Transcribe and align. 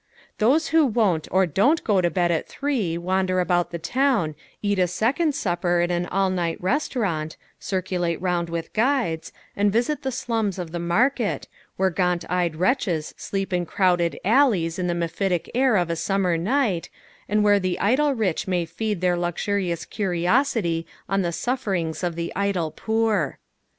Those 0.39 0.69
who 0.69 0.83
won't 0.83 1.27
or 1.29 1.45
don't 1.45 1.83
go 1.83 2.01
to 2.01 2.09
bed 2.09 2.31
at 2.31 2.47
three 2.47 2.97
wander 2.97 3.39
about 3.39 3.69
the 3.69 3.77
town, 3.77 4.33
eat 4.59 4.79
a 4.79 4.87
second 4.87 5.35
supper 5.35 5.79
in 5.79 5.91
an 5.91 6.07
all 6.07 6.31
night 6.31 6.57
restaurant, 6.59 7.37
circulate 7.59 8.19
round 8.19 8.49
with 8.49 8.73
guides, 8.73 9.31
and 9.55 9.71
visit 9.71 10.01
the 10.01 10.11
slums 10.11 10.57
of 10.57 10.71
the 10.71 10.79
Market, 10.79 11.47
where 11.77 11.91
gaunt 11.91 12.25
eyed 12.31 12.55
wretches 12.55 13.13
sleep 13.15 13.53
in 13.53 13.67
crowded 13.67 14.19
alleys 14.25 14.79
in 14.79 14.87
the 14.87 14.95
mephitic 14.95 15.51
air 15.53 15.75
of 15.77 15.91
a 15.91 15.95
summer 15.95 16.35
night, 16.35 16.89
and 17.29 17.43
where 17.43 17.59
the 17.59 17.79
idle 17.79 18.13
rich 18.15 18.47
may 18.47 18.65
feed 18.65 19.01
their 19.01 19.15
luxurious 19.15 19.85
curiosity 19.85 20.87
on 21.07 21.21
the 21.21 21.31
sufferings 21.31 22.03
of 22.03 22.15
the 22.15 22.33
idle 22.35 22.71
poor. 22.71 23.37